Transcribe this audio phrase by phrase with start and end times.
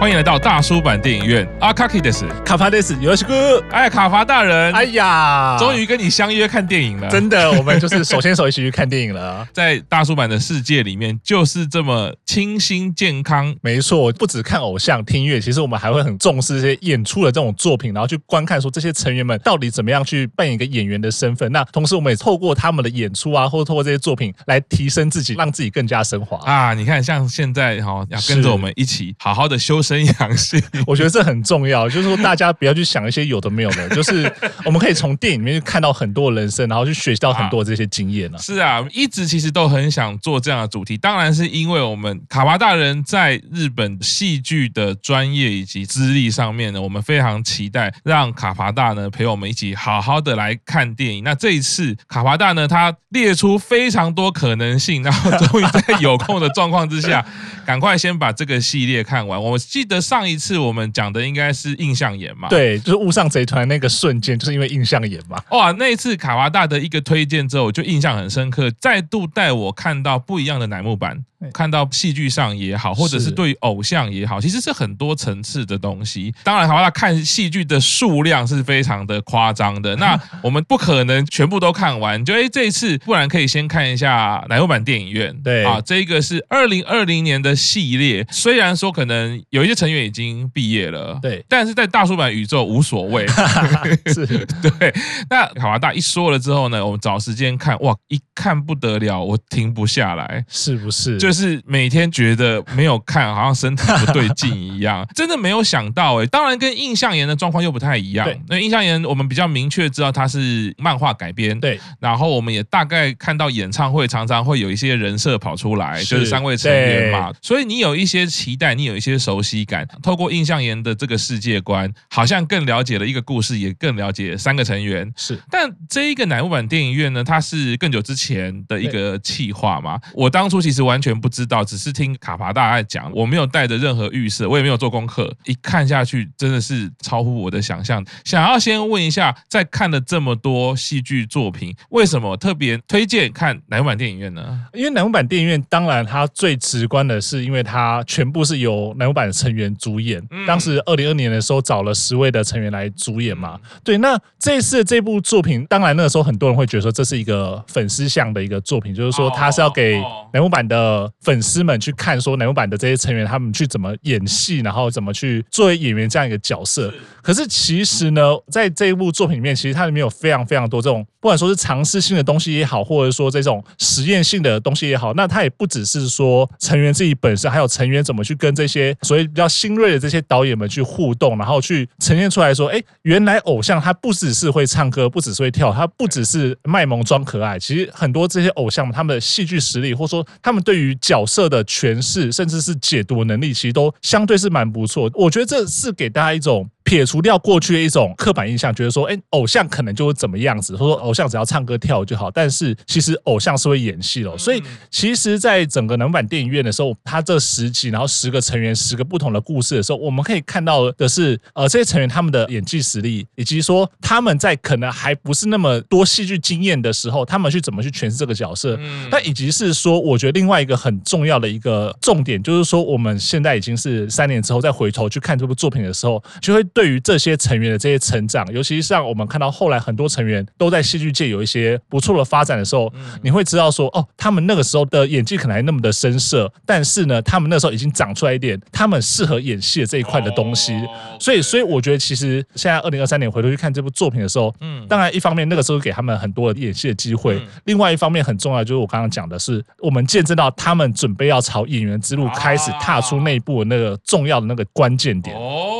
[0.00, 1.46] 欢迎来到大叔版电影院。
[1.60, 3.62] 阿卡基德斯，卡帕德斯，有请哥。
[3.70, 7.10] 哎，卡伐大人，哎呀，终于跟你相约看电影了。
[7.10, 9.46] 真的，我们就是手牵手一起去看电影了。
[9.52, 13.54] 在大叔版的世界里面，就是这么清新健康。
[13.60, 21.52] 没错，不只看偶像、听音乐，其实我们还会很重视这些演出的这种作品，然后去观看说这些成员们到底怎么样去扮演一个演员的身份。
[21.52, 26.72] 那同时，我们也透过他们的演出啊，或者透过这些作品来提升自己，让自己更加升华啊。
[26.72, 31.88] 你看，像现在哈，要跟着我们一起好好的修身养性， 我觉得这很重要。
[31.88, 34.32] 就是说，大家不要去想一些有的没有的， 就是
[34.64, 38.40] 我们可以从电影里面去看到很多人生，然后去学习到很多这些经验呢、啊。
[38.40, 51.24] 是啊，一直其实都很想做这样的主题，当然是因为我们卡巴大人在日本戏剧的专业以及资历上面呢，我们非常期待让卡巴大呢陪我们一起好好的来看电影。
[51.24, 57.24] 那这一次卡巴大呢，他列出非常多可能性，然后终于在有空的状况之下，
[57.66, 59.40] 赶快先把这个系列看完。
[59.40, 62.48] 我记得上一次我们讲的应该是印象眼嘛？
[62.50, 65.42] 对，就是误上贼船那个瞬间，就是因为印象眼嘛。
[65.52, 71.24] 哇，那一次卡哇大的一个推荐之后，我就印象很深刻，再度带我看到不一样的乃木坂。
[71.54, 76.34] 看到戏剧上也好，或者是对偶像也好，其实是很多层次的东西。
[76.44, 79.96] 当然，卡伐大看戏剧的数量是非常的夸张的。
[80.00, 85.34] 那我们不可能全部都看完，就哎，这一次不然可以先看一下奶油版电影院。
[85.42, 88.26] 对啊，这个是二零二零年的系列。
[88.30, 93.26] 虽然说可能有一些成员已经毕业了，对，但是在大叔版宇宙无所谓。
[94.12, 94.26] 是，
[94.60, 94.92] 对。
[95.30, 101.16] 那卡瓦大一说了之后呢，我们找时间看，哇，一看不得了，我停不下来，是不是？
[101.16, 101.29] 就。
[101.30, 106.26] 就是每天觉得没有看，好像身体不对劲一样， 真的没有想到哎。
[106.26, 108.28] 当然跟印象岩的状况又不太一样。
[108.48, 111.78] 那印象岩我们比较明确知道它是漫画改编，对。
[112.00, 117.32] 然后我们也大概看到演唱会常常会有一些人设跑出来，就是三位成员嘛。
[117.40, 119.86] 所以你有一些期待，你有一些熟悉感。
[120.02, 125.08] 透过印象岩的这个世界观，好像更了解了一个故事，也更了解三个成员。
[125.14, 125.40] 是。
[125.48, 129.96] 但这一个乃木坂电影院呢，它是更久之前的一个企划嘛。
[130.12, 131.19] 我当初其实完全。
[131.20, 138.04] 不知道，只是听卡帕大在讲，我没有带着任何预设，我也没有做功课，一看下去真的是超乎我的想象。
[138.24, 144.66] 想要先问一下，在看了这么多戏剧作品，为什么特别推荐看乃木坂电影院呢？
[144.72, 150.22] 因为乃木坂电影院，当然它最直观的是，因为它全部是由乃木坂的成员主演。
[150.30, 153.58] 嗯、当时二零二年的时候，找了十位的成员来主演嘛。
[153.84, 160.00] 对，那这次这部作品，当然那个时候很多人会觉得说，这是一个粉丝向的一个作品，就是说它是要给
[160.32, 160.66] 乃木坂
[161.10, 161.16] 的。
[161.22, 166.92] 粉丝们去看说乃木版的这些成员他们去怎么演戏，然后怎么去作为演员这样一个角色。
[167.22, 195.10] 可是其实呢，在这一部作品里面，其实它里面有非常非常多这种，不管说是尝试性的东西也好，或者说这种实验性的东西也好，那它也不只是说成员自己本身，还有成员怎么去跟这些所谓比较新锐的这些导演们去互动，然后去呈现出来说，哎，原来偶像他不只是会唱歌，不只是会跳，他不只是卖萌装可爱，其实很多这些偶像他们的戏剧实力，或者说他们对于角色的诠释，甚至是解读能力，其实都相对是蛮不错。
[195.14, 196.68] 我觉得这是给大家一种。
[196.82, 202.30] 撇除掉过去的一种刻板印象，觉得说，哎，偶像可能就会怎么样子，或者说偶像只要唱歌跳舞就好。
[202.30, 218.78] 但是其实偶像是会演戏的，所以其实，在整个乃木坂电影院的时候，他这十集，然后十个成员，十个不同的故事的时候，我们可以看到的是，呃，这些成员他们的演技实力，以及说他们在可能还不是那么多戏剧经验的时候，他们去怎么去诠释这个角色。
[219.10, 226.64] 那以及是说，我觉得另外一个很重要的一个重点，就是说我们现在已经是三年之后再回头去看这部作品的时候，就会。
[226.72, 232.92] 对于这些成员的这些成长，尤其是像我们看到后来很多成员都在戏剧界有一些不错的发展的时候，
[233.22, 240.72] 你会知道说，哦，他们那个时候的演技可能还那么的生涩，但是呢，他们那时候已经长出来一点他们适合演戏的这一块的东西。
[241.18, 255.36] 所以，所以我觉得其实现在二零二三年回头去看这部作品的时候，嗯，当然一方面那个时候给他们很多的演戏的机会，另外一方面很重要就是我刚刚讲的是，我们见证到他们准备要朝演员之路开始踏出那一步的那个重要的那个关键点。
[255.36, 255.79] 哦，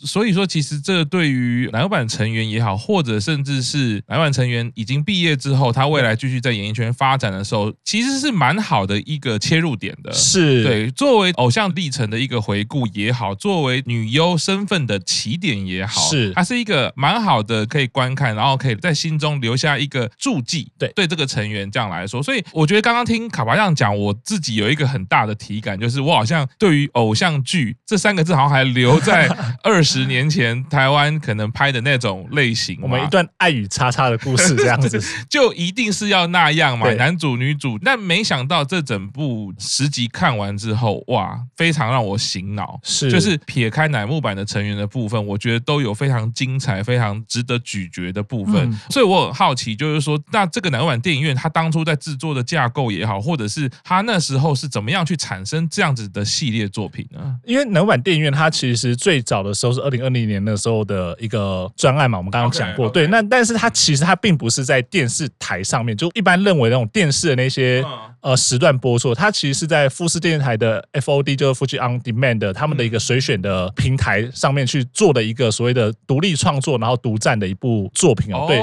[0.00, 10.12] 所以说，其实这对于乃木坂成员也好，或者甚至是乃木坂成员已经毕业之后，他未来继续在演艺圈发展的时候，其实是蛮好的一个切入点的。
[10.12, 20.70] 是对，作为偶像历程的一个回顾也好，作为女优身份的起点也好，是它是一个蛮好的可以观看，然后可以在心中留下一个注记。
[20.78, 29.28] 对，对这个成员这样来说，所以我觉得刚刚听卡巴这样讲，我自己有一个很大的体感，就是我好像对于偶像剧这三个字好像还留在
[29.70, 29.80] 二。
[29.80, 37.78] 二十年前台湾可能拍的那种类型，我们一段爱与叉叉的故事这样子， 就一定是要那样嘛，男主女主。
[37.78, 42.78] 但没想到这整部十集看完之后，哇，非常让我醒脑。
[42.82, 48.70] 是，就是撇开乃木坂的成员的部分，我觉得都有非常精彩、非常值得咀嚼的部分。
[48.70, 57.34] 嗯、所以我很好奇，就是说，那这个乃木坂电影院，它当初在制作的架构也好，或者是它那时候是怎么样去产生这样子的系列作品呢？
[57.46, 62.92] 因为乃木坂电影院它其实最早的时候是二零二零年那时候的一个专案嘛，我们刚刚讲过，okay, okay.
[62.94, 63.06] 对。
[63.08, 67.84] 那但是它其实它并不是在电视台上面，就一般认为那种电视的那些
[68.22, 78.46] 呃时段播出，它其实是在富士电视台的 FOD，就是 Fuji On Demand 他们的一个随选的平台上面去做的一个所谓的独立创作，然后独占的一部作品哦。
[78.48, 78.58] 对，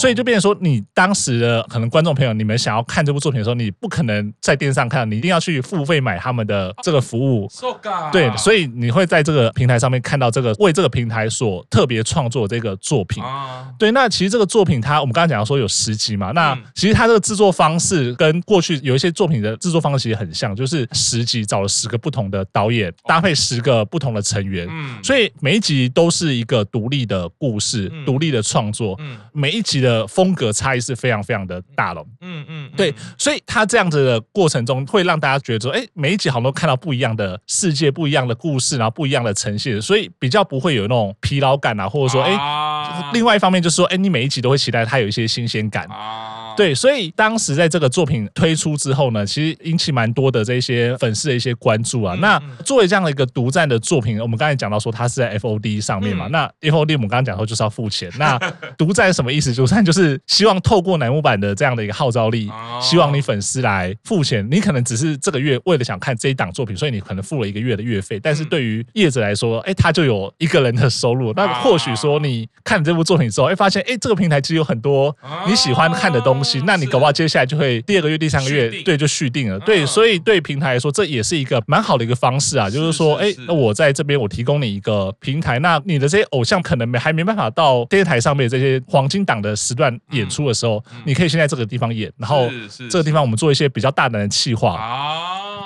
[0.00, 7.48] 所以就变成说，你当时的可能观众朋友，你们想要看这部作品的时候，你不可能在电视上看，你一定要去付费买他们的这个服务。
[8.12, 13.22] 对，所以你会在这个平台上面看到这个为这个平台所特别创作这个作品。
[13.78, 24.98] 对，那其实这个作品它，我们刚刚讲到说有十集嘛，那其实它这个制作方式跟过去有一些作品的制作方式其实很像，就是十集找了十个不同的导演，搭配十个不同的成员，嗯。
[25.02, 28.98] 所以每一集都是一个独立的故事，独立的创作，
[29.32, 32.02] 每一集的风格差异是非常非常的大了。
[32.22, 45.86] 嗯嗯，对，所以他这样子的过程中会让大家觉得说，哎，每一集好像都看到不一样的世界，不一样的故事，然后不一样的呈现，所以比较不会有那种疲劳感啊，或者说，哎，另外一方面就是说，哎，你每一集都会期待它有一些新鲜感。
[46.58, 52.16] 对，所以当时在这个作品推出之后呢，其实引起蛮多的这些粉丝的一些关注啊。
[52.16, 56.26] 那作为这样的一个独占的作品，我们刚才讲到说它是在 FOD 上面嘛。
[56.26, 58.10] 那 FOD 我们刚刚讲说就是要付钱。
[58.18, 58.36] 那
[58.76, 59.54] 独占什么意思？
[59.54, 62.50] 独占就是希望透过乃木坂的这样的一个号召力，
[62.82, 64.44] 希望你粉丝来付钱。
[64.50, 68.18] 你可能只是这个月为了想看这一档作品，所以你可能付了一个月的月费。
[68.18, 71.32] 但是对于业者来说，哎，他就有一个人的收入。
[71.34, 75.16] 那或许说你看这部作品之后，哎，发现哎，这个平台其实有很多
[75.46, 76.47] 你喜欢看的东西。
[76.64, 79.58] 那你搞不好接下来就会第二个月、第三个月，对，就续订了。
[79.60, 82.68] 对，所以对平台来说，这也是一个蛮好的一个方式啊。
[82.70, 92.48] 就是说，哎，那我在这边我提供你一个平台，那你的这些偶像可能没还没办法到电视台上面这些黄金档的时段演出的时候，你可以先在这个地方演，然后
[92.90, 94.78] 这个地方我们做一些比较大胆的企划。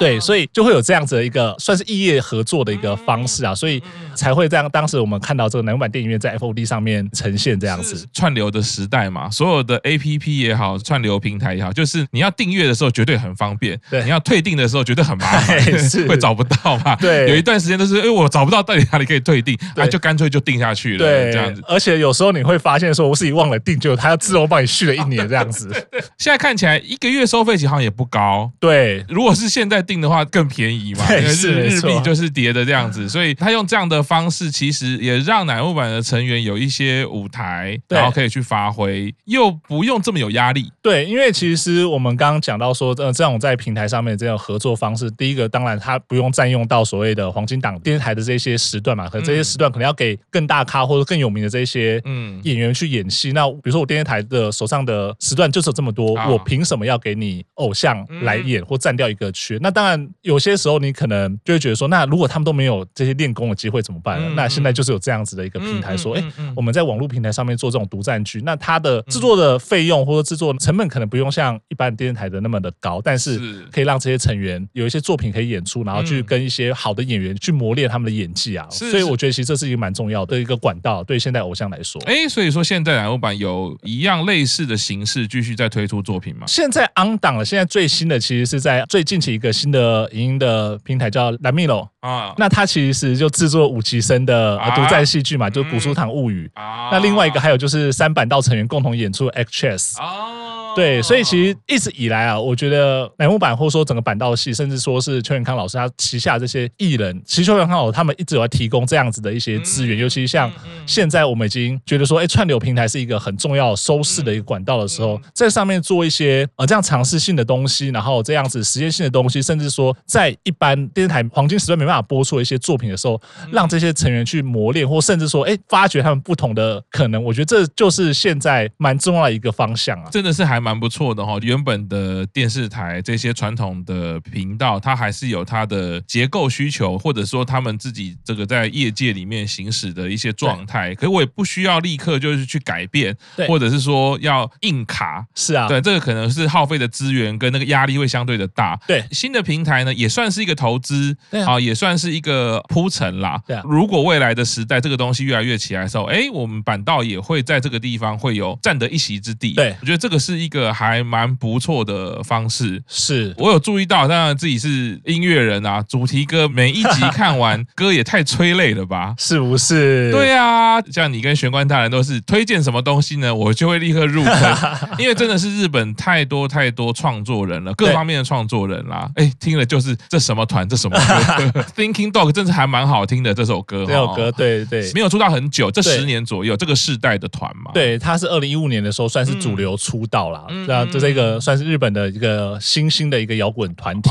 [0.03, 3.83] 对，所以就会有这样子的一个算是异业合作的一个方式啊，所以
[4.15, 4.69] 才会这样。
[4.71, 15.59] 当时我们看到这个南版电影院在 FOD 上面呈现这样子串流的时代嘛，所有的 APP 也好，串流平台也好，就是你要订阅的时候绝对很方便，对，你要退订的时候绝对很麻烦，
[16.09, 16.97] 会找不到嘛。
[16.97, 21.63] 对，有一段时间都是，哎，我找不到到底哪里可以退订，啊就干脆就订下去了，对，这样子。
[21.67, 25.71] 而且有时候你会发现说，我自己忘了订，就他要自动帮你续了一年这样子。
[26.19, 29.05] 现在看起来一个月收费其实好像也不高，对。
[29.09, 40.73] 如果是现在订的话更便宜嘛，因为日日币就是叠的这样子，所以他用这样的方式，其实也让奶木坂的成员有一些舞台，然后可以去发挥，又不用这么有压力。
[40.81, 53.33] 对，因为其实我们刚刚讲到说，呃，这种在平台上面这种合作方式，第一个当然他不用占用到所谓的黄金档电视台的这些时段嘛，可能这些时段可能要给更大咖或者更有名的这些嗯演员去演戏。
[53.33, 59.59] 那比如说我电视台的手上的时段就是有这么多，我凭什么要给你偶像来演或占掉一个缺？
[59.61, 60.09] 那当然。
[60.23, 64.33] 有些时候你可能就会觉得说，那如果他们都没有这些练功的机会怎么办呢？
[64.37, 66.25] 那现在就是有这样子的一个平台，说，哎，
[66.55, 73.39] 我们在网络平台上面做这种独占剧，那它的制作的费用或者制作成本可能不用像一般电视台的那么的高，但是
[73.73, 78.67] 可以让这些成员有一些作品可以演出，然后去跟一些好的演员去磨练他们的演技啊。
[78.71, 82.01] 所以我觉得其实这是一个蛮重要的一个管道，对现代偶像来说。
[82.07, 86.47] 哎，所以说现在乃木坂有一样类似的形式继续在推出作品吗？
[86.47, 90.73] 现在 on 档了，现在最新的其实是在最近期一个新的影音的。
[90.85, 96.89] 平台叫蓝米罗啊，那它其实就制作五级生的独占戏剧嘛，就是《古书堂物语》啊。
[96.91, 100.42] 那另外一个还有就是三板道成员共同演出《X Chess》啊。
[100.75, 110.51] 对，所以其实一直以来啊，我觉得乃木坂或者说整个板道系，甚至说是邱元康老师他旗下这些艺人，其实邱元康老师他们一直有在提供这样子的一些资源，尤其像
[110.87, 130.62] 现在我们已经觉得说，哎，串流平台是一个很重要收视的一个管道的时候，在上面做一些呃这样尝试性的东西，然后这样子实验性的东西，甚至说在一般电视台黄金时段没办法播出的一些作品的时候，让这些成员去磨练，或甚至说，哎，发掘他们不同的可能，我觉得这就是现在蛮重要的一个方向啊，真的是还。
[130.63, 131.37] 还蛮不错的哈。
[131.43, 140.95] 原本的电视台这些传统的频道，它还是有它的结构需求，或者说他们自己这个在业界里面行驶的一些状态。
[140.95, 143.17] 可是我也不需要立刻就是去改变，
[143.49, 145.27] 或者是说要硬卡。
[145.35, 148.79] 是啊，对，这个可能是耗费的资源跟那个压力会相对的大。
[148.87, 151.17] 对，新的平台呢，也算是一个投资，
[151.47, 153.43] 啊，也算是一个铺陈啦。
[153.47, 159.55] 对啊，如果未来的时代这个东西越来越起来的时候，哎，我们板道也会在这个地方会有占得一席之地。
[159.55, 162.83] 对，我觉得这个是一个还蛮不错的方式。
[162.87, 169.15] 是我有注意到，当然自己是音乐人啊，主题歌每一集看完，歌也太催泪了吧？
[169.19, 170.13] 是不是？
[170.13, 173.35] 对啊，像你跟玄关大人都是推荐什么东西呢？
[173.35, 174.57] 我就会立刻入坑，
[174.99, 179.09] 因为真的是日本太多太多创作人了，各方面的创作人啦。
[179.17, 181.65] 哎，听了就是这什么团，这什么歌？
[181.75, 183.85] Thinking Dog 真是还蛮好听的这首歌。
[183.87, 187.71] 这首歌，对对，没有出道很久，这十年左右，这个世代的团嘛。
[187.73, 190.42] 对，他是二零一五年的时候算是主流出道啦。
[190.67, 194.11] 那这这个算是日本的一个新兴的一个摇滚团体。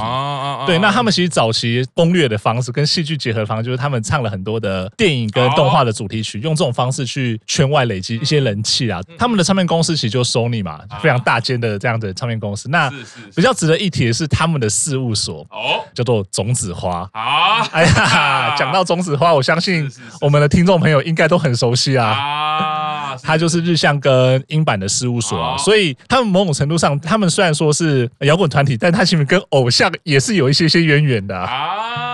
[0.65, 9.01] 对，那他们其实早期攻略的方式跟戏剧结合的方式，就是他们唱了很多的电影跟动画的主题曲，用这种方式去圈外累积一些人气啊。
[9.17, 12.69] 他们的唱片公司其实就是 Sony 嘛，非常大间的这样的唱片公司。
[12.69, 12.91] 那
[13.35, 17.09] 比较值得一提的是他们的事务所哦，叫做种子花。
[17.13, 22.80] 啊，哎呀，讲到种子花，我相信我们的听众朋友应该都很熟悉啊。
[23.23, 32.10] 他就是日向跟英版的事务所啊，所以他们某种程度上，他们虽然说是摇滚团体，但他其实跟偶像也是有一些些渊源的啊。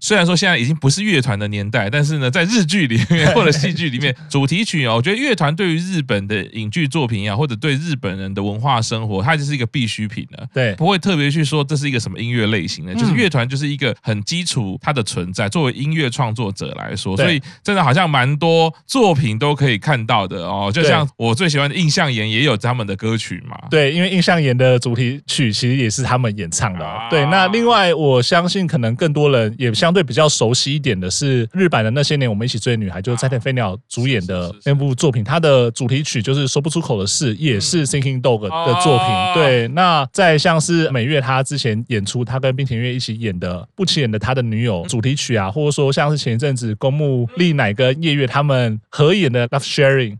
[0.00, 10.46] 虽然说现在已经不是乐团的年代，但是呢，在日剧里面 或者戏剧里面，主题曲哦，我觉得乐团对于日本的影剧作品啊，或者对日本人的文化生活，它就是一个必需品了。
[10.52, 15.48] 对，不会特别去说这是一个什么音乐类型的，就是乐团就是一个很基础它的存在。
[15.48, 20.70] 作为音乐创作者来说，所以真的好像蛮多作品都可以看到的哦。
[20.72, 23.58] 就像我最喜欢的印象岩也有他们的歌曲嘛。
[23.70, 26.86] 对，因为印象岩的主题曲其实也是他们演唱的。
[27.10, 39.06] 对，那另外我相信可能更多人也相对比较熟悉一点的是日版的那些年我们一起追的女孩，就是斋藤飞鸟主演的那部作品，它的主题曲就是说不出口的事，也是 Thinking Dog 的作品。
[39.32, 50.18] 对，那再像是美月她之前演出，她跟冰田月一起演的不起眼的他的女友主题曲啊，或者说像是前一阵子公木丽乃跟叶月他们合演的 Love Sharing，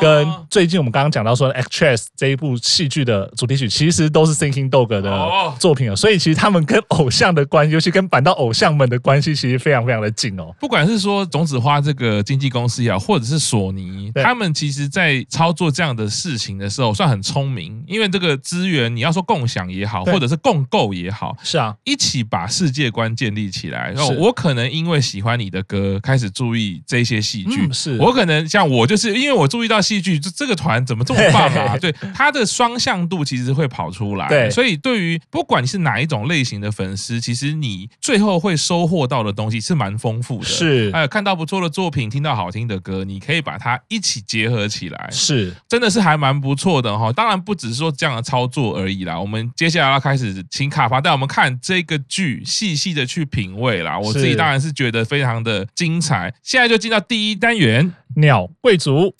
[0.00, 5.96] 跟最近我们刚刚讲到说 Actress 这一部戏剧的主题曲，其实都是 Thinking Dog 的作品哦。
[5.96, 9.34] 所以其实他们跟偶像的关系，尤其跟板道偶像们的关系。
[9.34, 17.82] 其实非常非常的近哦，不管是说种子花这个经纪公司也好，或者是索尼，他们其实在操作这样的事情的时候，算很聪明。
[17.86, 23.90] 因为这个资源，你要说共享也好，或者是共构也好，是啊，一起把世界观建立起来。
[23.92, 27.72] 然后我可能因为喜欢你的歌，开始注意这些戏剧。
[27.72, 31.76] 是我可能像我，就是因为我注意到戏剧，这这个团怎么这么棒啊？
[31.78, 34.26] 对，它的双向度其实会跑出来。
[34.28, 47.12] 对，所以对于不管你是哪一种类型的粉丝，其实你最后会收获到的东西是蛮丰富的，是，还有看到不错的作品，听到好听的歌，你可以把它一起结合起来，是，真的是还蛮不错的哈。
[47.12, 53.98] 当然不只是说这样的操作而已啦，我们接下来要开始请卡帕带我们看这个剧，细细的去品味啦。
[53.98, 56.32] 我自己当然是觉得非常的精彩。
[56.42, 59.12] 现在就进到第一单元，鸟贵族。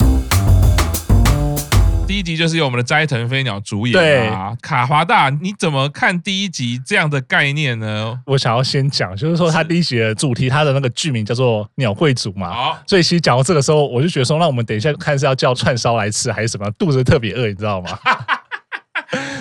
[2.07, 8.19] 第一集就是由我们的斋藤飞鸟主演啊，对卡华大，你怎么看第一集这样的概念呢？
[8.25, 16.69] 我想要先讲，就是说他第一集的主题，他的那个剧名叫做《鸟贵族》嘛，好所以其实讲到这个时候，我就觉得说，那我们等一下看是要叫串烧来吃，还是什么？
[16.77, 17.89] 肚子特别饿，你知道吗？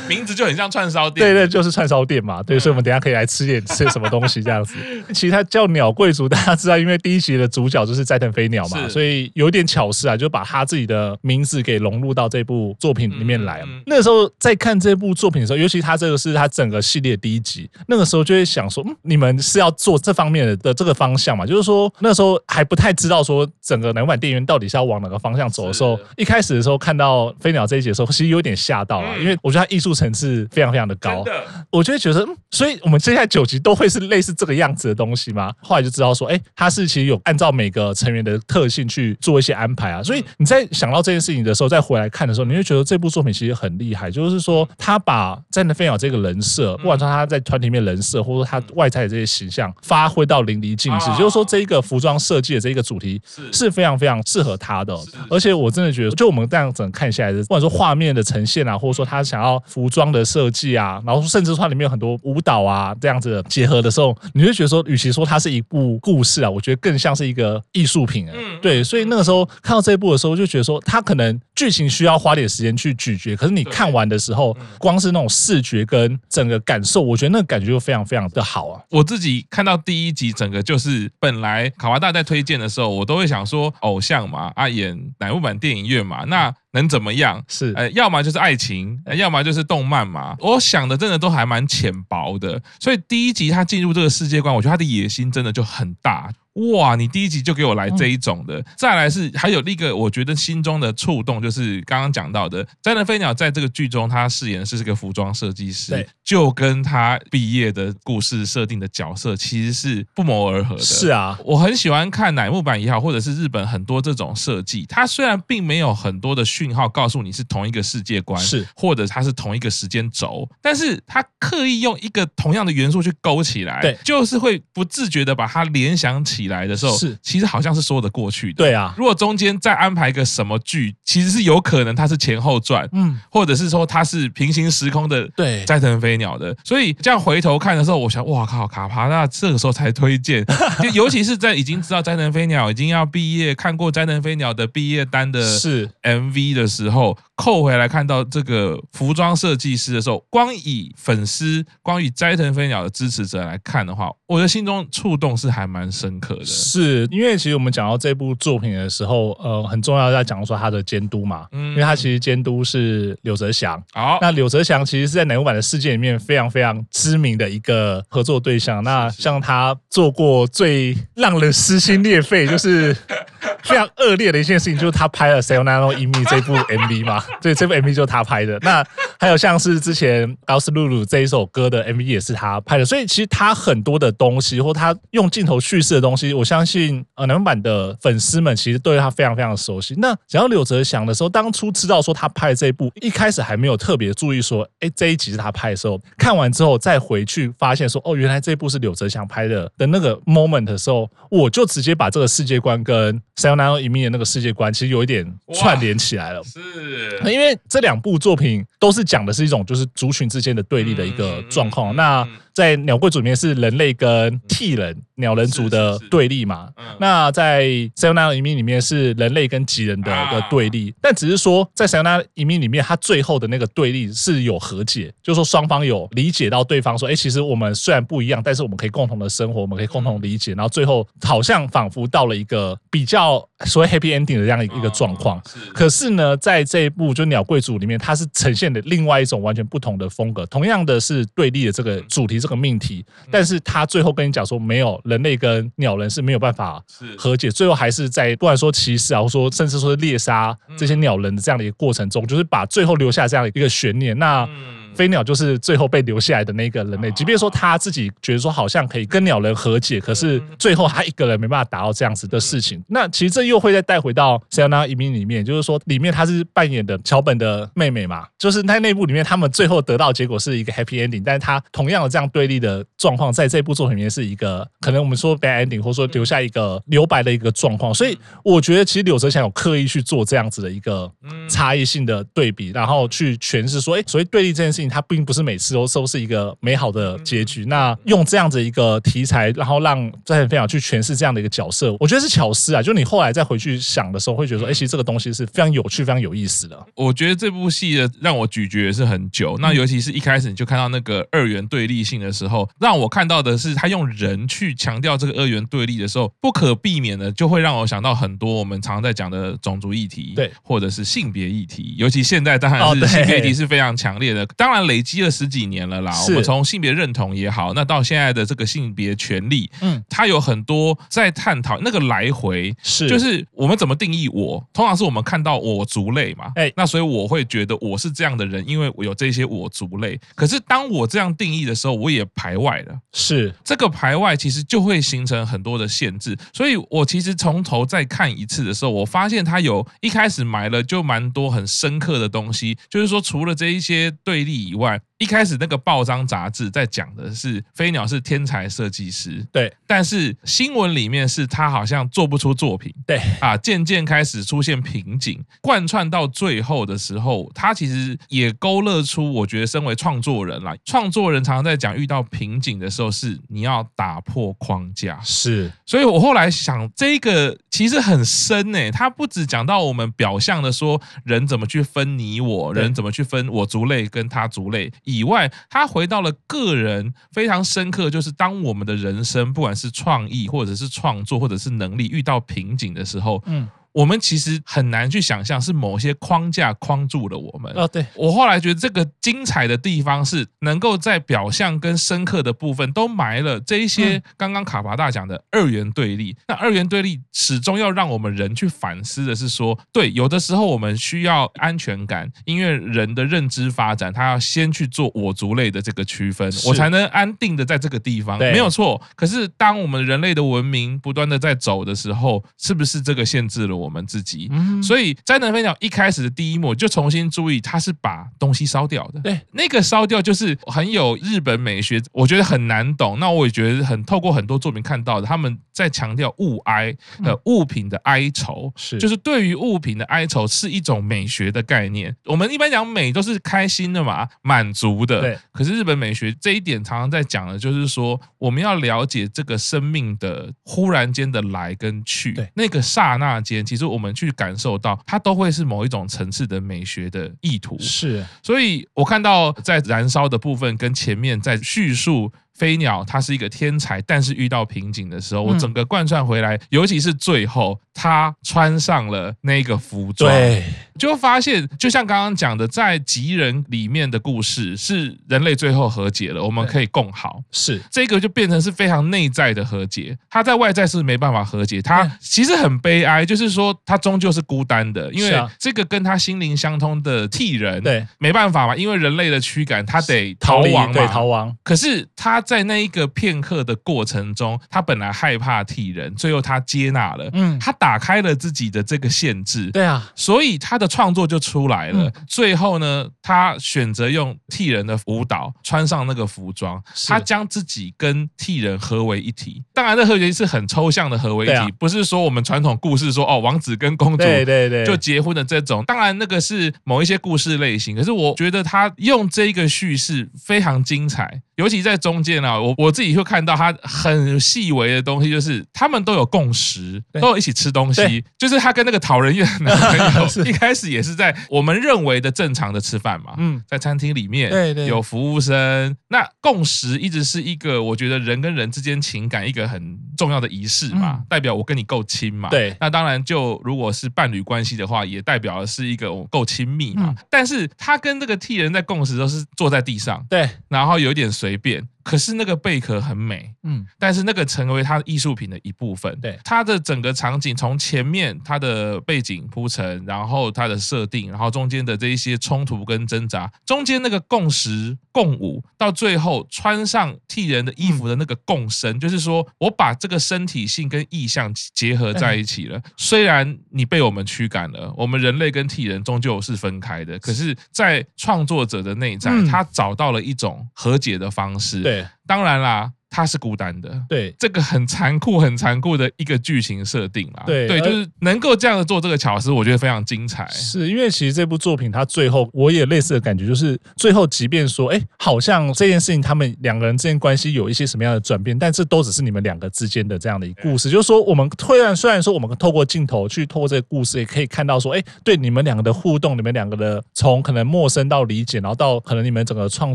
[0.08, 4.74] 名字就很像串烧店，对对，就是串烧店嘛，对，所以我们等一下可以来吃点吃什么东西这样子。
[5.14, 13.62] 其实它叫鸟贵族，大家知道，因为第一集的主角就是斋藤飞鸟嘛，所以有点巧思啊，就把他自己的名字给融入到这部作品里面来。
[13.62, 21.46] 嗯嗯、那个时候在看这部作品的时候，尤其他这个是他整个系列第一集，那个时候就会想说，嗯，你们是要做这方面的的这个方向嘛？
[21.46, 29.93] 就是说那时候还不太知道说整个乃木坂电影到底是要往哪个方向走的时候，一开始的时候看到飞鸟这一集的时候，其实有点吓到了，嗯、因为我觉得他艺术。
[29.94, 35.52] 层次非常非常的高，的我就会觉得，嗯，所以我们接下来九集都会是类似这个样子的东西吗？
[35.62, 40.02] 后来就知道说，哎，他是其实有按照每个成员的特性去做一些安排啊。
[40.02, 51.06] 所以你在想到这件事情的时候，再回来看的时候，你会觉得这部作品其实很厉害，就是说他把斋藤飞鸟这个人设，不管说他在团体里面人设，或者说他外在的这些形象，发挥到淋漓尽致。
[51.18, 53.20] 就是说，这一个服装设计的这一个主题
[53.52, 54.94] 是非常非常适合他的。
[55.30, 68.32] 而且我真的觉得，就我们这样整看下来的，不管说画面的呈现啊，或者说他想要服服装的设计啊，然后甚至说它里面有很多舞蹈啊这样子的结合的时候，你会觉得说，与其说它是一部故事啊，我觉得更像是一个艺术品啊。
[68.34, 78.80] 嗯，对，所以那个时候看到这一部的时候，就觉得说，它可能剧情需要花点时间去咀嚼，可是你看完的时候，光是那种视觉跟整个感受，我觉得那个感觉就非常非常的好啊。
[78.88, 86.54] 我自己看到第一集，整个就是本来卡哇大在推荐的时候，我都会想说，偶像嘛，啊演乃木坂电影院嘛，那。
[86.74, 87.42] 能怎么样？
[87.48, 90.36] 是，呃，要么就是爱情，要么就是动漫嘛。
[90.40, 96.30] 我想的真的都还蛮浅薄的，所以第一集他进入这个世界观，我觉得他的野心真的就很大。
[96.54, 96.94] 哇！
[96.94, 110.80] 你第一集就给我来这一种的，再来是还有一个我觉得心中的触动，就是刚刚讲到的斋藤飞鸟在这个剧中他饰演的是这个服装设计师，就跟他毕业的故事设定的角色其实是不谋而合的。
[110.80, 126.43] 是啊，我很喜欢看乃木坂也好，或者是日本很多这种设计，它虽然并没有很多的讯号告诉你是同一个世界观，是或者它是同一个时间轴，但是它刻意用一个同样的元素去勾起来，对，就是会不自觉的把它联想起。
[126.48, 128.56] 来的时候是，其实好像是说得过去的。
[128.56, 135.28] 对啊，如果中间再安排个什么剧，其实是有可能它是前后传，嗯，或者是说它是平行时空的。
[135.36, 136.56] 对，斋藤飞鸟的。
[136.64, 140.44] 所以这样回头看的时候，我想，哇靠，卡帕那这个时候才推荐，
[140.82, 156.33] 就 尤其是在已经知道斋藤飞鸟已经要毕业，看过斋藤飞鸟的毕业单的是 MV 的时候，扣回来看到这个服装设计师的时候，光以粉丝，光以斋藤飞鸟的支持者来看的话，我的心中触动是还蛮深刻。
[156.42, 168.82] 是因为其实我们讲到这部作品的时候，呃，很重要在讲说他的监督嘛，嗯，因为他其实监督是柳泽祥，好，那柳泽祥其实是在乃木坂的世界里面非常非常知名的一个合作对象。
[168.82, 172.96] 那像他做过最让人撕心裂肺，就是
[173.62, 178.58] 非常恶劣的一件事情，就是他拍了《Sayonara no Imi》这部 MV 嘛，对，这部 MV 就是他拍的。
[178.60, 178.84] 那
[179.18, 186.23] 还有像是之前《高斯露露》这一首歌的 MV 也是他拍的，所以其实他很多的东西，或他用镜头叙事的东西。
[186.32, 189.94] 我相信呃，男版的粉丝们其实对他非常非常熟悉。
[189.98, 206.42] 那讲到柳泽祥的时候，当初知道说他拍这一部，一开始还没有特别注意说，哎，这一集是他拍的时候，看完之后再回去发现说，哦，原来这一部是柳泽祥拍的的那个 moment 的时候，我就直接把这个世界观跟《Sayonara no Imi》的那个世界观其实有一点串联起来了。
[206.44, 211.96] 是，因为这两部作品都是讲的是一种就是族群之间的对立的一个状况。
[211.96, 216.68] 那在鸟贵族里面是人类跟替人鸟人族的对立嘛？
[217.00, 217.64] 那在
[217.94, 235.42] 《Sayonara no Imi》里面是人类跟吉人的一个对立，但只是说在《Sayonara no Imi》里面，它最后的那个对立是有和解，就是说双方有理解到对方说，哎，其实我们虽然不一样，但是我们可以共同的生活，我们可以共同理解，然后最后好像仿佛到了一个比较所谓 happy ending 的这样一个状况。
[235.72, 242.34] 可是呢，在这一部就鸟贵族里面，它是呈现的另外一种完全不同的风格，同样的是对立的这个主题。
[242.34, 246.82] 这个命题，但是他最后跟你讲说，没有人类跟鸟人是没有办法
[247.16, 254.18] 和解，最后还是在不管说歧视啊，或说甚至说是猎杀这些鸟人的这样的一个过程中，就是把最后留下这样的一个悬念。
[254.18, 254.48] 那。
[254.94, 262.82] 飞鸟就是最后被留下来的那个人类，即便说他自己觉得说好像可以跟鸟人和解，可是最后他一个人没办法达到这样子的事情。
[262.88, 277.92] 那其实这又会再带回到《Sayonara no》里面，就是说里面他是扮演的桥本的妹妹嘛，就是在那部里面他们最后得到结果是一个 happy ending，但是他同样的这样对立的状况，在这部作品里面是一个可能我们说 bad ending，或者说留下一个留白的一个状况。
[277.92, 281.10] 所以我觉得其实柳泽祥有刻意去做这样子的一个
[281.48, 284.83] 差异性的对比，然后去诠释说，哎，所谓对立这件事情。
[284.88, 287.64] 它并不是每次都都是一个美好的结局。
[287.64, 292.82] 那用这样子一个题材，然后让斋藤飞鸟去诠释这样的一个角色，我觉得是巧思啊。
[292.82, 296.86] 就你后来再回去想的时候，会觉得说，哎，其实这个东西是非常有趣、非常有意思的。
[296.94, 299.56] 我觉得这部戏的让我咀嚼也是很久。
[299.58, 311.94] 那尤其是一开始你就看到那个二元对立性的时候，让我看到的是他用人去强调这个二元对立的时候，不可避免的就会让我想到很多我们常常在讲的种族议题，对，或者是性别议题。
[311.96, 314.73] 尤其现在当然是性别议题是非常强烈的，当然。
[314.82, 324.64] 累积了十几年了啦，我们从性别认同也好，那到现在的这个性别权利，嗯，它有很多在探讨那个来回，是就是我们怎么定义我？
[324.72, 330.18] 通常是我们看到我族类嘛，哎，那所以我会觉得我是这样的人，因为我有这些我族类。
[330.34, 336.36] 可是当我这样定义的时候，我也排外了，是这个排外其实就会形成很多的限制。
[336.52, 353.20] 所以我其实从头再看一次的时候，我发现它有一开始埋了就蛮多很深刻的东西，就是说除了这一些对立以外，一开始那个报章杂志在讲的是飞鸟是天才设计师，对，但是新闻里面是他好像做不出作品，对。
[353.40, 374.92] 啊，渐渐开始出现瓶颈，贯穿到最后的时候，他其实也勾勒出，我觉得身为创作人啦，创作人常常在讲遇到瓶颈的时候是你要打破框架，是，所以我后来想这个其实很深诶，他不只讲到我们表象的说人怎么去分你我，人怎么去分我族类跟他族类。
[375.04, 383.68] 以外，他回到了个人非常深刻，就是当我们的人生，不管是创意，或者是创作，或者是能力遇到瓶颈的时候，嗯。
[383.94, 387.72] 我们其实很难去想象是某些框架框住了我们。
[387.76, 396.36] 哦，对，我后来觉得这个精彩的地方是能够在表象跟深刻的部分都埋了这一些刚刚卡巴大讲的二元对立。
[396.48, 409.00] 那二元对立始终要让我们人去反思的是说，对，有的时候我们需要安全感，因为人的认知发展，他要先去做我族类的这个区分，我才能安定的在这个地方，没有错。
[409.14, 413.83] 可是当我们人类的文明不断的在走的时候，是不是这个限制了我？
[413.84, 414.50] 我们自己，
[414.82, 419.20] 所以《灾难飞鸟》一开始的第一幕就重新注意，它是把东西烧掉的。
[419.20, 423.18] 对，那个烧掉就是很有日本美学，我觉得很难懂。
[423.18, 432.14] 那我也觉得很透过很多作品看到的，他们在强调物哀的物品的哀愁，是就是对于物品的哀愁是一种美学的概念。
[432.24, 435.20] 我们一般讲美都是开心的嘛，满足的。
[435.20, 443.64] 对，可是日本美学这一点常常在讲的，就是说我们要了解这个生命的忽然间的来跟去，对，那个刹那间。
[443.74, 447.76] 其实我们去感受到，它都会是某一种层次的美学的意图。
[447.80, 452.32] 是，所以我看到在燃烧的部分跟前面在叙述。
[452.54, 460.64] 飞鸟，他是一个天才，但是遇到瓶颈的时候，我整个贯穿回来，尤其是最后他穿上了那个服装，对，
[460.96, 467.80] 就发现，就像刚刚讲的，在吉人里面的故事是人类最后和解了，我们可以共好，是。
[467.90, 482.43] 这个就变成是非常内在的和解，他在外在是没办法和解，他其实很悲哀，就是说他终究是孤单的，因为这个跟他心灵相通的替人，对，没办法嘛，因为人类的驱赶，他得逃亡嘛，对，逃亡，可是他。
[482.44, 492.10] 在那一个片刻的过程中，他本来害怕替人，最后他接纳了，嗯，他打开了自己的这个限制，对啊，所以他的创作就出来了。
[492.28, 499.62] 最后呢，他选择用替人的舞蹈，穿上那个服装，他将自己跟替人合为一体。
[499.72, 505.84] 当然，这合为是很抽象的合为一体，不是说我们传统故事说哦，王子跟公主对对对就结婚的这种。
[505.84, 511.42] 当然，那个是某一些故事类型，可是我觉得他用这个叙事非常精彩。
[511.56, 518.24] 尤其在中间啊，我我自己会看到他很细微的东西，就是他们都有共识，都有一起吃东西。
[518.38, 525.94] 就是他跟那个讨人厌的男朋友 一开始也是在我们认为的正常的吃饭嘛，嗯，在餐厅里面，对对，有服务生。
[526.08, 532.48] 那共识一直是一个我觉得人跟人之间情感一个很重要的仪式嘛，代表我跟你够亲嘛。
[532.48, 537.14] 对，那当然就如果是伴侣关系的话，也代表的是一个我够亲密嘛。
[537.28, 541.24] 但是他跟这个替人在共识都是坐在地上，对，然后有一点。
[541.34, 541.82] 随便。
[542.04, 546.16] 可是那个贝壳很美，嗯，但是那个成为它艺术品的一部分。
[546.20, 562.78] 对，它的整个场景从前面它的背景铺陈，然后它的设定，然后中间的这一些冲突跟挣扎，中间那个共识共舞，到最后穿上替人的衣服的那个共生，就是说我把这个身体性跟意象结合在一起了。
[562.98, 571.80] 虽然你被我们驱赶了，我们人类跟替人终究是分开的，可是，在创作者的内在，他找到了一种和解的方式。
[571.80, 571.93] 对。
[572.26, 572.92] 当然啦。
[573.14, 577.44] 他是孤单的，对，这个很残酷、很残酷的一个剧情设定啦。
[577.46, 580.48] 对，对，就是能够这样的做这个巧思，我觉得非常精彩。
[580.48, 590.90] 是因为其实这部作品，它最后我也类似的感觉，就是最后即便说，哎，好像这件事情他们两个人之间关系有一些什么样的转变，但这都只是你们两个之间的这样的一个故事。
[590.90, 599.94] 就是说，我们虽然虽然说我们透过镜头去透过这个故事，也可以看到说，哎，对你们两个的互动，你们两个的从可能陌生到理解，然后到可能你们整个创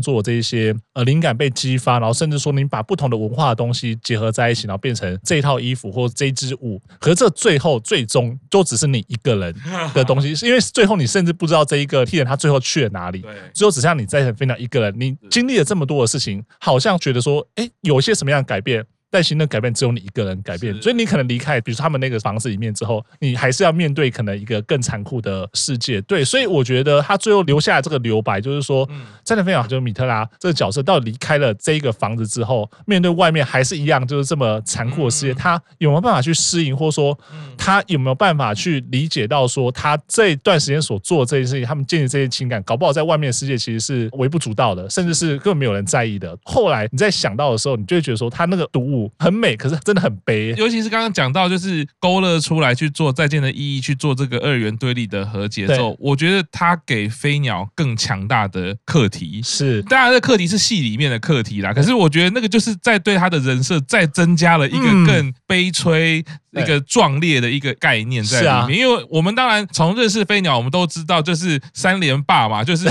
[0.00, 3.50] 作这一些呃灵感被激发，然后甚至说你把不同的文化。
[3.50, 9.54] 的东西结合在一起，然后变成这套衣服或这支舞，可是这最后最终就只是你一个人
[9.92, 18.84] 的东西，是因为最后你甚至不知道这一个替人他最后去了哪里，最后只剩下你在飞鸟一个人，你经历了这么多的事情，好像觉得说，哎，有些什么样的改变？
[19.10, 26.00] 但新的改变只有你一个人改变，所以你可能离开，比如说他们那个房子里面之后，你还是要面对可能一个更残酷的世界。
[26.02, 28.88] 对，所以我觉得他最后留下这个留白，就是说，
[29.24, 37.18] 真的非常就是米特拉这个角色，到离开了这一个房子之后，面对外面还是一样，就是这么残酷的世界，他有没有办法去适应，或者说
[37.58, 46.36] 他有没有办法去理解到说，他这一段时间所做的这件事情，他们建立这些情感，搞不好在外面的世界其实是微不足道的，甚至是根本没有人在意的。
[46.44, 50.52] 后来你在想到的时候，你就会觉得说，他那个读物很美，可是真的很悲。
[50.56, 59.40] 尤其是刚刚讲到，就是勾勒出来去做再见的意义，去做这个二元对立的和解之后，我觉得他给飞鸟更强大的课题。
[59.42, 61.72] 是，当然，这课题是戏里面的课题啦。
[61.72, 66.24] 可是我觉得那个就是在对他的人设再增加了一个更悲催。
[66.52, 72.88] 一个壮烈的一个概念在里面，因为我们当然从认识飞鸟，我们都知道就是三连霸嘛，就是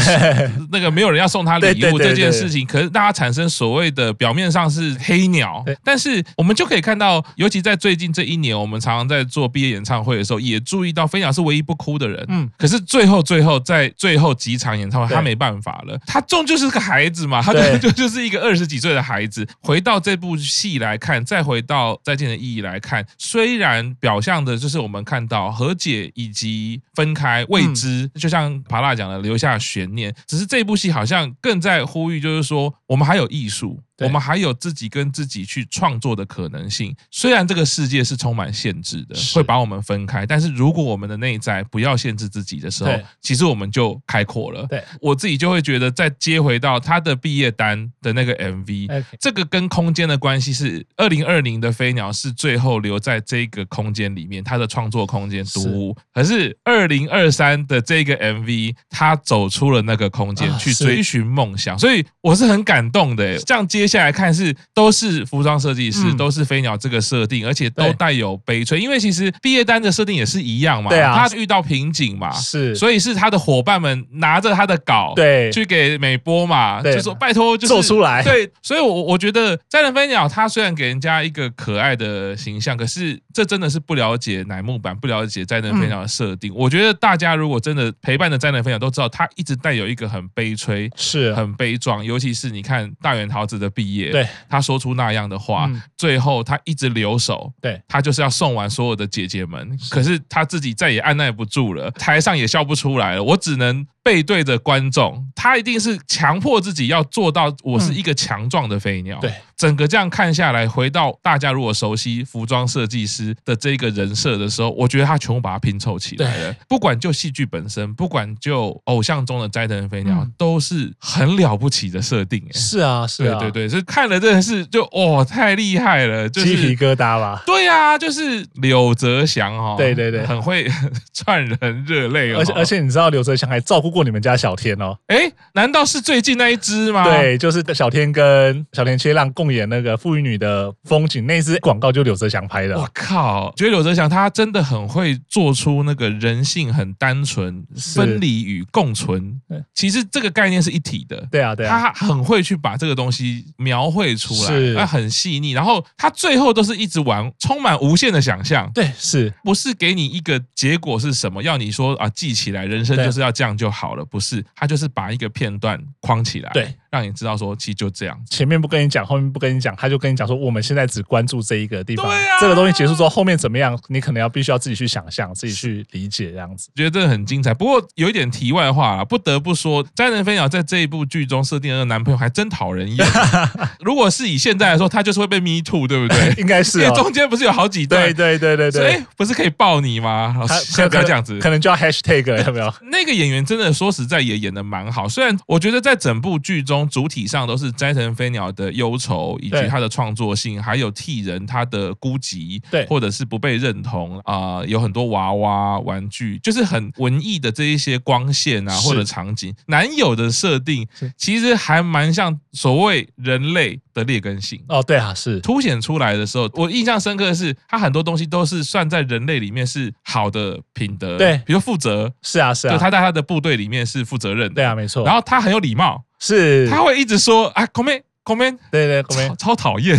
[0.72, 2.66] 那个没有人要送他礼物这件事情。
[2.66, 12.26] 可是大家产生所谓的表面上是黑鸟，但是我们就可以看到，尤其在最近这一年，我们常常在做毕业演唱会的时候，也注意到飞鸟是唯一不哭的人。
[12.30, 19.48] 嗯，可是最后最后在最后几场演唱会，他没办法了，他终究是个孩子嘛，他就就就是一个二十几岁的孩子。
[19.62, 33.82] 回到这部戏来看，再回到再见的意义来看，虽虽然表象的就是我们看到和解以及分开未知，嗯、就像帕拉讲的留下悬念，只是这部戏好像更在呼吁，就是说我们还有艺术。
[34.00, 36.96] 我们还有自己跟自己去创作的可能性。
[37.12, 44.66] 虽然这个世界是充满限制的，会把我们分开，但是如果我们的内在不要限制自己的时候，其实我们就开阔了。
[44.68, 55.98] 对，我自己就会觉得，再接回到他的毕业单的那个 MV，这个跟空间的关系是二零二零的飞鸟是最后留在这个空间里面，他的创作空间独屋。
[56.14, 63.38] 可是二零二三的这个 MV，他走出了那个空间去追寻梦想，所以我是很感动的。
[63.40, 86.54] 这样接下来看是都是服装设计师，都是飞鸟这个设定，而且都带有悲催，因为其实毕业单的设定也是一样嘛，对啊，他遇到瓶颈嘛，是，所以是他的伙伴们拿着他的稿，对，去给美波嘛，就说拜托，就是做出来，对，所以我我觉得斋藤飞鸟他虽然给人家一个可爱的形象，可是这真的是不了解乃木坂，不了解斋藤飞鸟的设定。
[86.54, 93.70] 我觉得大家如果真的陪伴着斋藤飞鸟，都知道他一直带有一个很悲催，是很悲壮，尤其是你看大原桃子的。
[93.80, 103.88] 毕业，对，他说出那样的话，嗯、最后他一直留守，对，他就是要送完所有的姐姐们，是可是他自己再也按捺不住了，台上也笑不出来了，我只能。
[104.10, 107.56] 背对着观众，他一定是强迫自己要做到。
[107.62, 109.20] 我是一个强壮的飞鸟。
[109.20, 116.56] 对，整个这样看下来，回到大家如果熟悉服装设计师的这个人设的时候，我觉得他全部把它拼凑起来了。
[116.68, 122.44] 不管就戏剧本身，不管就偶像中的斋藤飞鸟，都是很了不起的设定。
[122.52, 127.44] 是啊，是啊，对对对，所以看了真的是就哦，太厉害了，鸡皮疙瘩吧？
[127.46, 130.68] 对啊，就是柳泽祥哈，对对对，很会
[131.14, 132.40] 串人热泪哦。
[132.40, 137.04] 而且而且你知道柳泽祥还照顾过你们家小天哦，哎，难道是最近那一只吗？
[137.04, 142.78] 对，就是小天跟小田切让共演那个富裕女的风景那支广告，就柳泽祥拍的。
[142.78, 149.40] 我靠，觉得柳泽祥他真的很会做出那个人性很单纯、分离与共存。
[149.74, 151.28] 其实这个概念是一体的。
[151.32, 155.52] 对啊，对啊，他很会去把这个东西描绘出来，他很细腻。
[155.52, 158.70] 然后他最后都是一直玩，充满无限的想象。
[158.74, 161.42] 对，是不是给你一个结果是什么？
[161.42, 164.04] 要你说啊，记起来，人生就是要这样就好好了。
[164.04, 168.20] 不是，他就是把一个片段框起来，对，让你知道说，其实就这样。
[168.30, 172.08] 前面不跟你讲，后面不跟你讲，他就跟你讲说，我们现在只关注这一个地方。
[172.08, 176.70] 对啊，这个东西结束之后，后面怎么样，你可能要必须要自己去想象，自己去理解这样子。
[176.76, 177.54] 觉得这个很精彩。
[177.54, 183.08] 不过有一点题外话啊，不得不说，斋藤飞鸟在这一部剧中设定的男朋友还真讨人厌。
[183.82, 186.34] 如果是以现在来说，他就是会被 me too，对不对？
[186.42, 190.36] 应该是，因为中间不是有好几对，对对对对对，哎，不是可以抱你吗？
[190.48, 192.74] 现在不要这样子，可能就要 hashtag 了，有没有？
[192.92, 210.88] 那个演员真的说实在也演的蛮好，虽然我觉得在整部剧中主体上都是斋藤飞鸟的忧愁，以及他的创作性，还有替人他的孤寂，对，或者是不被认同啊、呃，有很多娃娃玩具，就是很文艺的这一些光线啊，或者场景，男友的设定
[211.18, 214.62] 其实还蛮像所谓人类的劣根性。
[214.68, 215.40] 哦，对啊，是。
[215.42, 226.04] 凸显出来的时候，我印象深刻的是，他很多东西都是算在人类里面是好的品德，对，比如负责，是啊是啊，就他在他的部队里面是负责任的，对啊没错，然后他很有礼貌。
[226.20, 229.98] 是，他会一直说啊，孔妹后面对对，后面超讨厌。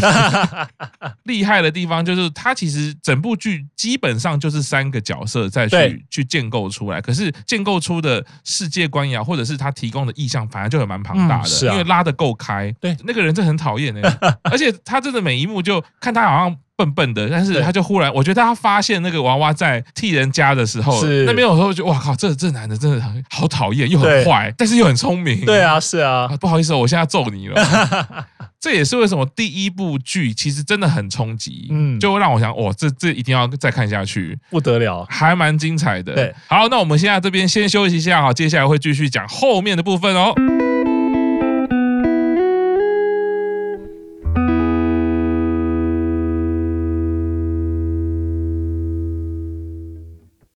[1.25, 12.73] 厉害的地方就是，他其实整部剧基本上就是三个角色再去去建构出来，可是建构出的世界观呀，或者是他提供的意象，反而就很蛮庞大的，是啊，因为拉得够开。
[12.81, 16.57] 对，那个人真的很讨厌哎， 而且他真的每一幕就看他好像。
[16.81, 25.45] 笨笨的，但是他就忽然，我觉得他发现那个娃娃在替人家的时候，是那边有时候就哇靠，这这男的真的很好讨厌，又很坏，但是又很聪明。
[25.45, 28.27] 对啊，是啊，不好意思，我现在揍你了。
[28.59, 36.15] 这也是为什么第一部剧其实真的很冲击，嗯，就让我想，哇，这这一定要再看下去，不得了，还蛮精彩的。
[36.15, 40.35] 对，好，那我们现在这边先休息一下哈，接下来会继续讲后面的部分哦。